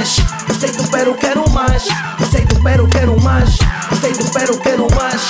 [0.00, 0.16] mais.
[0.48, 1.86] Gostei do pero, quero mais.
[2.18, 3.58] Gostei do pero, quero mais.
[3.90, 5.22] Gostei do pero, quero mais.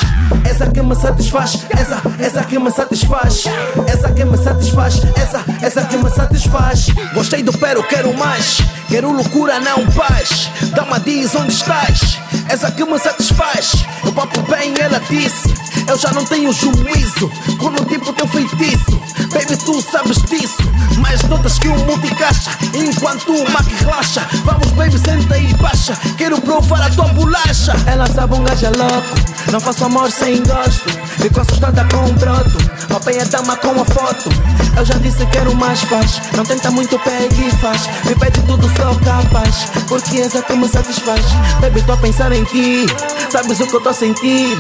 [0.44, 3.44] Essa que me satisfaz, essa, essa que me satisfaz.
[3.88, 6.86] Essa que me satisfaz, essa, essa que me satisfaz.
[7.14, 8.58] Gostei do pero, quero mais.
[8.88, 10.50] Quero loucura, não paz.
[10.74, 12.18] Dama diz onde estás.
[12.48, 13.72] Essa que me satisfaz.
[14.04, 15.52] O papo bem, ela disse.
[15.88, 17.30] Eu já não tenho juízo.
[17.58, 19.00] Quando tipo teu feitiço.
[19.32, 20.62] Baby, tu sabes disso.
[21.10, 22.52] Mais notas que um multicaixa.
[22.72, 24.24] Enquanto o Mac relaxa.
[24.44, 25.92] Vamos, baby, senta e baixa.
[26.16, 27.74] Quero provar a tua bolacha.
[27.84, 29.18] Ela sabe um gajo é louco.
[29.50, 30.88] Não faço amor sem gosto.
[31.20, 32.58] Fico assustada com o broto.
[32.86, 34.30] Papei a dama com a foto.
[34.76, 36.22] Eu já disse que quero mais faz.
[36.36, 37.88] Não tenta muito, pega e faz.
[38.04, 39.64] Me pede tudo, sou capaz.
[39.88, 41.24] Porque és a que me satisfaz.
[41.60, 42.86] Baby, tô a pensar em ti.
[43.30, 44.56] Sabes o que eu tô a sentir?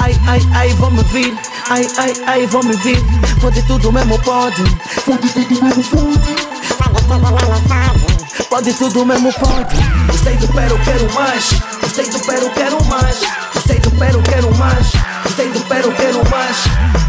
[0.00, 1.32] Ai, ai, ai, vou me vir.
[1.72, 3.02] Ai, ai, ai, vou me vir.
[3.40, 4.62] Pode tudo mesmo, pode.
[5.06, 6.36] Pode tudo mesmo, pode.
[8.50, 9.76] Pode tudo mesmo, pode.
[10.06, 11.62] Gostei do pero, quero mais.
[11.80, 13.20] Gostei do pero, quero mais.
[13.54, 14.92] Gostei do pero, quero mais.
[15.24, 16.56] Gostei do pero, quero mais.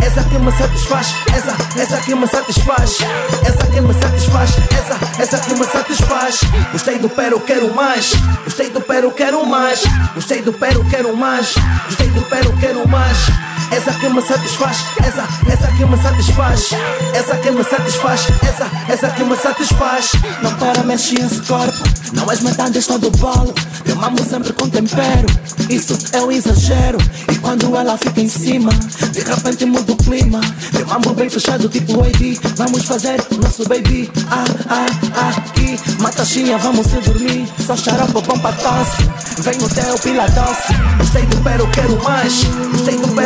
[0.01, 2.97] Essa que me satisfaz, essa, essa que me satisfaz.
[3.45, 6.39] Essa que me satisfaz, essa, essa que me satisfaz.
[6.71, 8.13] Gostei do pero, quero mais.
[8.45, 9.83] Gostei do pero, quero mais.
[10.15, 11.53] Gostei do pero, quero mais.
[11.85, 13.52] Gostei do pero, quero mais.
[13.73, 16.69] Essa que me satisfaz, essa, essa que me satisfaz,
[17.11, 20.11] essa que me satisfaz, essa, essa que me satisfaz.
[20.43, 23.51] Não para, mexe esse corpo, não és metade só do bolo.
[23.85, 25.27] Eu mamo sempre com tempero,
[25.71, 26.99] isso é o exagero.
[27.31, 28.71] E quando ela fica em cima,
[29.11, 30.39] de repente muda o clima.
[30.79, 32.39] Eu mamo bem fechado, tipo AD.
[32.55, 34.85] Vamos fazer o nosso baby, ah, ah,
[35.15, 35.79] ah, aqui.
[35.99, 37.47] Matachinha, vamos se dormir.
[37.65, 39.09] Só xarope, bom pra tosse.
[39.39, 40.73] Vem no teu pila doce.
[40.99, 42.43] Gostei do pero, quero mais.
[42.71, 43.22] Gostei do pero,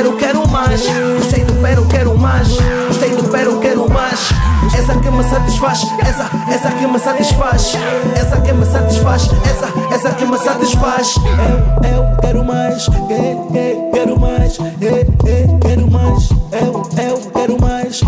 [5.18, 7.74] me satisfaz, essa, essa que me satisfaz,
[8.16, 11.16] essa que me satisfaz, essa, essa que me satisfaz.
[11.84, 16.84] Eu, eu quero mais, é, é, eu, eu quero mais, eu, eu quero mais, eu,
[17.04, 18.02] eu quero mais.